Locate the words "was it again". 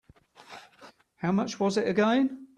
1.59-2.47